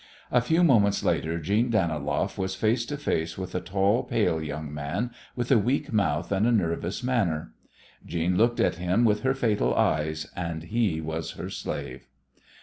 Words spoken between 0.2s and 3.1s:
A few moments later Jeanne Daniloff was face to